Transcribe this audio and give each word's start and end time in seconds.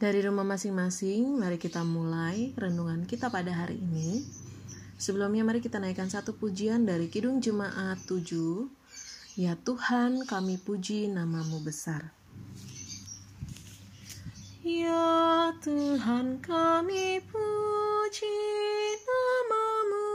Dari 0.00 0.24
rumah 0.24 0.48
masing-masing, 0.48 1.36
mari 1.36 1.60
kita 1.60 1.84
mulai 1.84 2.56
renungan 2.56 3.04
kita 3.04 3.28
pada 3.28 3.52
hari 3.52 3.76
ini. 3.76 4.24
Sebelumnya 4.96 5.44
mari 5.44 5.60
kita 5.60 5.76
naikkan 5.76 6.08
satu 6.08 6.32
pujian 6.32 6.88
dari 6.88 7.12
Kidung 7.12 7.44
Jemaat 7.44 8.00
7. 8.08 8.64
Ya 9.36 9.60
Tuhan, 9.60 10.24
kami 10.24 10.56
puji 10.56 11.12
namamu 11.12 11.60
besar. 11.60 12.16
Ya 14.64 15.52
Tuhan, 15.60 16.40
kami 16.40 17.20
puji 17.28 18.40
namamu 19.04 20.08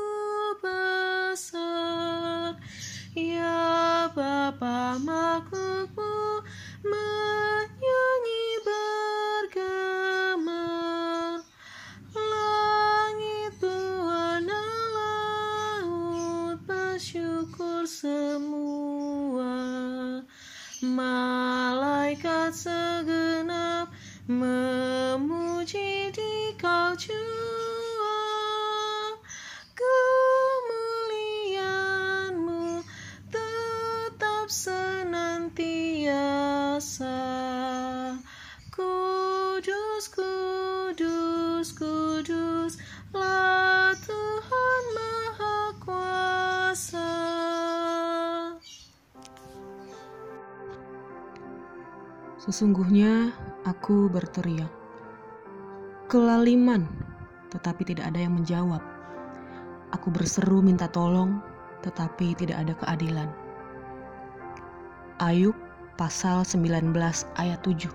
besar. 0.66 2.58
Ya 3.14 4.10
Bapa 4.18 4.98
makhlukmu 4.98 6.42
bersyukur 17.16 17.88
semua. 17.88 19.56
Malaikat 20.84 22.52
segenap 22.52 23.88
memuji 24.28 26.12
di 26.12 26.52
kau 26.60 26.92
jua. 27.00 27.45
Sesungguhnya 52.46 53.34
aku 53.66 54.06
berteriak, 54.06 54.70
kelaliman, 56.06 56.86
tetapi 57.50 57.82
tidak 57.90 58.14
ada 58.14 58.22
yang 58.22 58.38
menjawab. 58.38 58.86
Aku 59.90 60.14
berseru 60.14 60.62
minta 60.62 60.86
tolong, 60.86 61.42
tetapi 61.82 62.38
tidak 62.38 62.62
ada 62.62 62.78
keadilan. 62.78 63.34
Ayub 65.18 65.58
pasal 65.98 66.46
19 66.46 66.94
ayat 67.42 67.58
7 67.66 67.90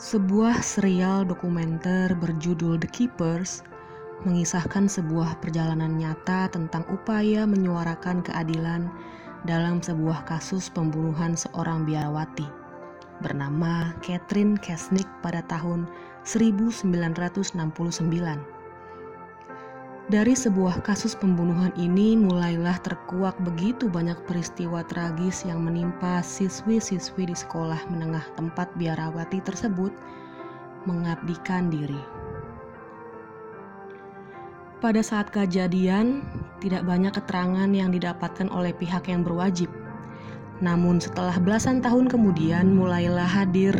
Sebuah 0.00 0.64
serial 0.64 1.28
dokumenter 1.28 2.16
berjudul 2.16 2.80
The 2.80 2.88
Keepers 2.96 3.60
mengisahkan 4.24 4.88
sebuah 4.88 5.44
perjalanan 5.44 6.00
nyata 6.00 6.48
tentang 6.48 6.88
upaya 6.88 7.44
menyuarakan 7.44 8.24
keadilan 8.24 8.88
dalam 9.44 9.84
sebuah 9.84 10.24
kasus 10.24 10.72
pembunuhan 10.72 11.36
seorang 11.36 11.84
biarawati 11.84 12.48
bernama 13.20 13.92
Catherine 14.04 14.56
Kesnick 14.60 15.08
pada 15.24 15.44
tahun 15.48 15.88
1969. 16.24 17.56
Dari 20.06 20.38
sebuah 20.38 20.86
kasus 20.86 21.18
pembunuhan 21.18 21.74
ini 21.74 22.14
mulailah 22.14 22.78
terkuak 22.86 23.34
begitu 23.42 23.90
banyak 23.90 24.14
peristiwa 24.30 24.86
tragis 24.86 25.42
yang 25.42 25.66
menimpa 25.66 26.22
siswi-siswi 26.22 27.26
di 27.26 27.34
sekolah 27.34 27.82
menengah 27.90 28.22
tempat 28.38 28.70
biarawati 28.78 29.42
tersebut 29.42 29.90
mengabdikan 30.86 31.66
diri. 31.74 31.98
Pada 34.78 35.02
saat 35.02 35.34
kejadian, 35.34 36.22
tidak 36.60 36.86
banyak 36.88 37.12
keterangan 37.12 37.70
yang 37.70 37.92
didapatkan 37.92 38.48
oleh 38.48 38.72
pihak 38.72 39.08
yang 39.08 39.24
berwajib. 39.26 39.68
Namun 40.64 41.02
setelah 41.02 41.36
belasan 41.36 41.84
tahun 41.84 42.08
kemudian 42.08 42.72
mulailah 42.72 43.28
hadir 43.28 43.76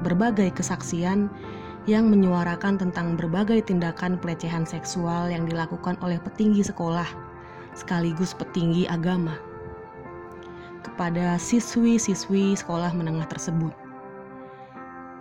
berbagai 0.00 0.56
kesaksian 0.56 1.28
yang 1.84 2.08
menyuarakan 2.08 2.80
tentang 2.80 3.12
berbagai 3.20 3.68
tindakan 3.68 4.16
pelecehan 4.16 4.64
seksual 4.64 5.28
yang 5.28 5.44
dilakukan 5.44 6.00
oleh 6.00 6.16
petinggi 6.16 6.64
sekolah 6.64 7.06
sekaligus 7.76 8.32
petinggi 8.32 8.88
agama 8.88 9.36
kepada 10.80 11.36
siswi-siswi 11.36 12.56
sekolah 12.56 12.92
menengah 12.96 13.28
tersebut. 13.28 13.72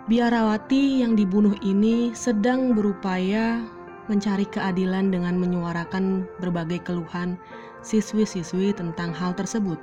Biarawati 0.07 0.99
yang 1.03 1.15
dibunuh 1.15 1.55
ini 1.63 2.11
sedang 2.11 2.75
berupaya 2.75 3.63
mencari 4.11 4.47
keadilan 4.49 5.11
dengan 5.11 5.39
menyuarakan 5.39 6.27
berbagai 6.43 6.83
keluhan 6.83 7.39
siswi-siswi 7.83 8.75
tentang 8.75 9.11
hal 9.11 9.35
tersebut. 9.35 9.77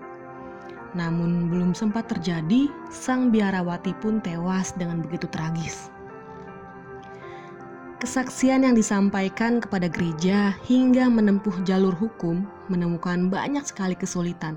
Namun 0.97 1.47
belum 1.47 1.71
sempat 1.77 2.11
terjadi, 2.11 2.67
sang 2.91 3.31
biarawati 3.31 3.95
pun 4.03 4.19
tewas 4.19 4.75
dengan 4.75 5.05
begitu 5.05 5.31
tragis. 5.31 5.93
Kesaksian 8.01 8.65
yang 8.65 8.73
disampaikan 8.73 9.61
kepada 9.61 9.85
gereja 9.85 10.57
hingga 10.65 11.05
menempuh 11.13 11.53
jalur 11.69 11.93
hukum 11.93 12.49
menemukan 12.73 13.29
banyak 13.29 13.61
sekali 13.61 13.93
kesulitan. 13.93 14.57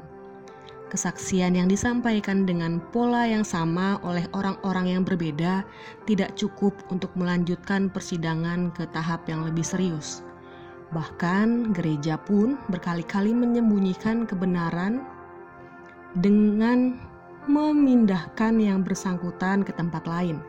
Kesaksian 0.93 1.57
yang 1.57 1.65
disampaikan 1.65 2.45
dengan 2.45 2.77
pola 2.93 3.25
yang 3.25 3.41
sama 3.41 3.97
oleh 4.05 4.29
orang-orang 4.29 4.93
yang 4.93 5.01
berbeda 5.01 5.65
tidak 6.05 6.37
cukup 6.37 6.77
untuk 6.93 7.09
melanjutkan 7.17 7.89
persidangan 7.89 8.69
ke 8.77 8.85
tahap 8.93 9.25
yang 9.25 9.41
lebih 9.41 9.65
serius. 9.65 10.21
Bahkan, 10.93 11.73
gereja 11.73 12.21
pun 12.21 12.61
berkali-kali 12.69 13.33
menyembunyikan 13.33 14.29
kebenaran 14.29 15.01
dengan 16.13 17.01
memindahkan 17.49 18.61
yang 18.61 18.85
bersangkutan 18.85 19.65
ke 19.65 19.73
tempat 19.73 20.05
lain 20.05 20.45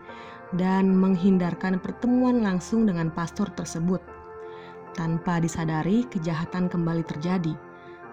dan 0.60 0.92
menghindarkan 0.92 1.80
pertemuan 1.80 2.44
langsung 2.44 2.84
dengan 2.84 3.08
pastor 3.08 3.48
tersebut. 3.56 4.04
Tanpa 4.92 5.40
disadari, 5.40 6.04
kejahatan 6.04 6.68
kembali 6.68 7.00
terjadi, 7.08 7.56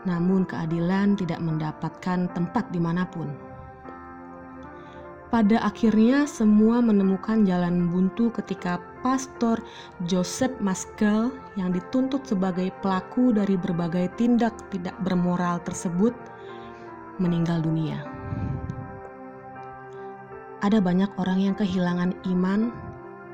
namun 0.06 0.48
keadilan 0.48 1.14
tidak 1.18 1.40
mendapatkan 1.42 2.30
tempat 2.34 2.66
di 2.74 2.80
mana 2.82 3.06
pun. 3.06 3.52
Pada 5.32 5.64
akhirnya, 5.64 6.28
semua 6.28 6.84
menemukan 6.84 7.48
jalan 7.48 7.88
buntu 7.88 8.36
ketika 8.36 8.84
Pastor 9.00 9.64
Joseph 10.04 10.52
Maskell 10.60 11.32
yang 11.56 11.72
dituntut 11.72 12.28
sebagai 12.28 12.68
pelaku 12.84 13.32
dari 13.32 13.56
berbagai 13.56 14.12
tindak 14.20 14.52
tidak 14.76 14.92
bermoral 15.08 15.64
tersebut 15.64 16.12
meninggal 17.16 17.64
dunia. 17.64 18.04
Ada 20.62 20.84
banyak 20.84 21.16
orang 21.16 21.40
yang 21.40 21.56
kehilangan 21.56 22.12
iman, 22.28 22.76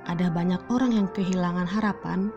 ada 0.06 0.30
banyak 0.30 0.62
orang 0.70 0.94
yang 0.94 1.08
kehilangan 1.12 1.66
harapan 1.66 2.30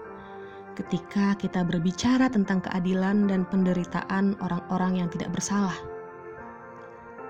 ketika 0.80 1.36
kita 1.36 1.60
berbicara 1.60 2.32
tentang 2.32 2.64
keadilan 2.64 3.28
dan 3.28 3.44
penderitaan 3.44 4.32
orang-orang 4.40 5.04
yang 5.04 5.08
tidak 5.12 5.28
bersalah. 5.36 5.76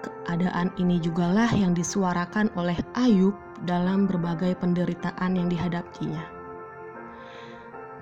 Keadaan 0.01 0.71
ini 0.79 1.03
jugalah 1.03 1.51
yang 1.51 1.75
disuarakan 1.75 2.49
oleh 2.55 2.79
Ayub 2.95 3.35
dalam 3.67 4.07
berbagai 4.07 4.55
penderitaan 4.63 5.35
yang 5.35 5.51
dihadapinya. 5.51 6.23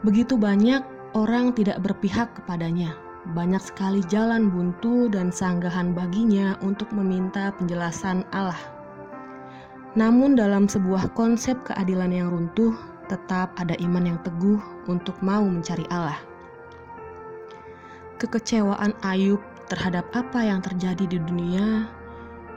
Begitu 0.05 0.39
banyak 0.39 0.85
orang 1.17 1.57
tidak 1.57 1.83
berpihak 1.83 2.31
kepadanya, 2.39 2.95
banyak 3.35 3.65
sekali 3.65 4.05
jalan 4.07 4.53
buntu 4.53 5.11
dan 5.11 5.35
sanggahan 5.35 5.97
baginya 5.97 6.55
untuk 6.63 6.93
meminta 6.95 7.51
penjelasan 7.59 8.23
Allah 8.31 8.79
namun 9.99 10.39
dalam 10.39 10.71
sebuah 10.71 11.17
konsep 11.19 11.59
keadilan 11.67 12.15
yang 12.15 12.29
runtuh, 12.31 12.71
tetap 13.09 13.57
ada 13.57 13.75
iman 13.81 14.05
yang 14.15 14.19
teguh 14.21 14.61
untuk 14.87 15.17
mau 15.25 15.43
mencari 15.43 15.89
Allah. 15.89 16.21
Kekecewaan 18.21 18.93
Ayub 19.03 19.41
terhadap 19.73 20.09
apa 20.13 20.45
yang 20.45 20.61
terjadi 20.61 21.05
di 21.09 21.19
dunia 21.19 21.89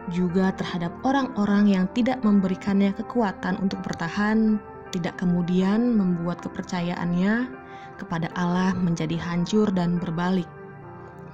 juga 0.10 0.50
terhadap 0.58 0.90
orang-orang 1.06 1.70
yang 1.70 1.86
tidak 1.94 2.18
memberikannya 2.26 2.90
kekuatan 2.98 3.62
untuk 3.62 3.80
bertahan, 3.86 4.58
tidak 4.90 5.16
kemudian 5.22 5.94
membuat 5.94 6.42
kepercayaannya 6.42 7.46
kepada 8.02 8.34
Allah 8.34 8.74
menjadi 8.74 9.14
hancur 9.22 9.70
dan 9.70 10.02
berbalik, 10.02 10.50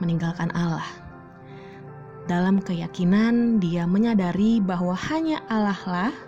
meninggalkan 0.03 0.51
Allah. 0.51 0.83
Dalam 2.27 2.59
keyakinan, 2.59 3.63
dia 3.63 3.87
menyadari 3.87 4.59
bahwa 4.59 4.91
hanya 5.07 5.39
Allah 5.47 5.79
lah 5.87 6.26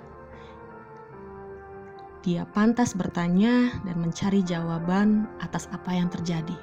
dia 2.26 2.44
pantas 2.52 2.96
bertanya 2.96 3.72
dan 3.88 3.96
mencari 4.00 4.44
jawaban 4.44 5.28
atas 5.40 5.72
apa 5.72 5.96
yang 5.96 6.12
terjadi. 6.12 6.58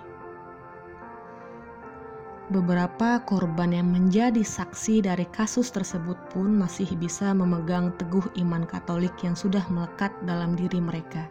beberapa 2.46 3.18
korban 3.26 3.74
yang 3.74 3.90
menjadi 3.90 4.46
saksi 4.46 5.02
dari 5.02 5.26
kasus 5.34 5.74
tersebut 5.74 6.14
pun 6.30 6.54
masih 6.54 6.86
bisa 6.94 7.34
memegang 7.34 7.90
teguh 7.98 8.22
iman 8.38 8.62
Katolik 8.62 9.14
yang 9.26 9.34
sudah 9.34 9.66
melekat 9.66 10.14
dalam 10.22 10.54
diri 10.54 10.78
mereka. 10.78 11.26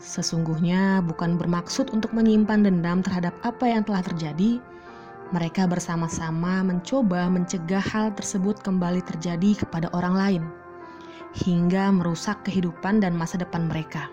Sesungguhnya 0.00 1.04
bukan 1.04 1.36
bermaksud 1.36 1.92
untuk 1.92 2.16
menyimpan 2.16 2.64
dendam 2.64 3.04
terhadap 3.04 3.36
apa 3.44 3.68
yang 3.68 3.84
telah 3.84 4.00
terjadi. 4.02 4.58
Mereka 5.36 5.68
bersama-sama 5.68 6.60
mencoba 6.64 7.28
mencegah 7.28 7.80
hal 7.80 8.12
tersebut 8.16 8.60
kembali 8.64 9.00
terjadi 9.04 9.64
kepada 9.64 9.88
orang 9.96 10.16
lain, 10.16 10.42
hingga 11.32 11.88
merusak 11.92 12.44
kehidupan 12.44 13.00
dan 13.00 13.16
masa 13.16 13.40
depan 13.40 13.68
mereka. 13.68 14.12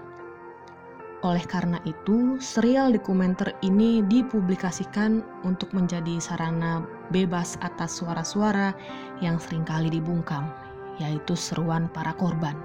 Oleh 1.19 1.43
karena 1.43 1.83
itu, 1.83 2.39
serial 2.39 2.95
dokumenter 2.95 3.51
ini 3.59 3.99
dipublikasikan 4.07 5.19
untuk 5.43 5.67
menjadi 5.75 6.15
sarana 6.23 6.87
bebas 7.11 7.59
atas 7.59 7.99
suara-suara 7.99 8.71
yang 9.19 9.35
sering 9.35 9.67
kali 9.67 9.91
dibungkam, 9.91 10.47
yaitu 10.95 11.35
seruan 11.35 11.91
para 11.91 12.15
korban. 12.15 12.55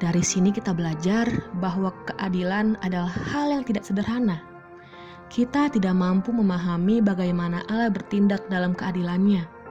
Dari 0.00 0.24
sini 0.24 0.56
kita 0.56 0.72
belajar 0.72 1.28
bahwa 1.60 1.92
keadilan 2.08 2.80
adalah 2.80 3.12
hal 3.28 3.60
yang 3.60 3.64
tidak 3.68 3.84
sederhana. 3.84 4.40
Kita 5.28 5.68
tidak 5.68 5.92
mampu 5.92 6.32
memahami 6.32 7.04
bagaimana 7.04 7.60
Allah 7.68 7.92
bertindak 7.92 8.48
dalam 8.48 8.72
keadilannya. 8.72 9.61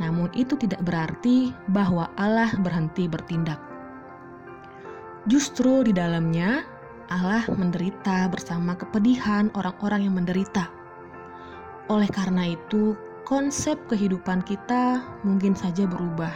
Namun 0.00 0.32
itu 0.32 0.56
tidak 0.56 0.80
berarti 0.86 1.52
bahwa 1.68 2.08
Allah 2.16 2.52
berhenti 2.60 3.10
bertindak. 3.10 3.60
Justru 5.28 5.86
di 5.86 5.92
dalamnya 5.94 6.64
Allah 7.12 7.44
menderita 7.52 8.26
bersama 8.32 8.72
kepedihan 8.72 9.52
orang-orang 9.52 10.08
yang 10.08 10.16
menderita. 10.16 10.72
Oleh 11.92 12.08
karena 12.08 12.56
itu, 12.56 12.96
konsep 13.28 13.76
kehidupan 13.86 14.40
kita 14.48 15.04
mungkin 15.20 15.52
saja 15.52 15.84
berubah. 15.84 16.32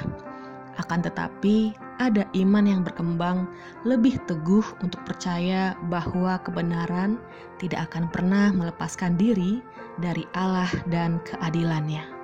Akan 0.77 1.01
tetapi, 1.01 1.73
ada 1.97 2.29
iman 2.37 2.69
yang 2.69 2.85
berkembang 2.85 3.49
lebih 3.89 4.21
teguh 4.29 4.65
untuk 4.85 5.01
percaya 5.09 5.73
bahwa 5.89 6.37
kebenaran 6.45 7.17
tidak 7.57 7.89
akan 7.89 8.13
pernah 8.13 8.53
melepaskan 8.53 9.17
diri 9.17 9.65
dari 9.97 10.29
Allah 10.37 10.69
dan 10.93 11.17
keadilannya. 11.25 12.16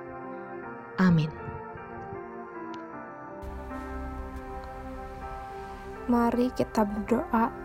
Amin. 1.01 1.31
Mari 6.05 6.51
kita 6.53 6.85
berdoa 6.85 7.63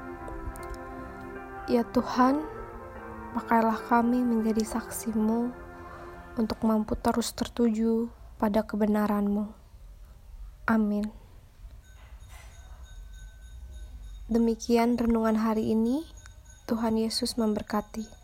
Ya 1.69 1.85
Tuhan, 1.85 2.41
pakailah 3.37 3.77
kami 3.93 4.25
menjadi 4.25 4.65
saksimu 4.65 5.53
untuk 6.41 6.65
mampu 6.65 6.97
terus 6.97 7.37
tertuju 7.37 8.09
pada 8.41 8.65
kebenaranmu. 8.65 9.53
Amin. 10.65 11.13
Demikian 14.33 14.97
renungan 14.97 15.37
hari 15.37 15.77
ini. 15.77 16.09
Tuhan 16.65 16.97
Yesus 16.97 17.37
memberkati. 17.37 18.18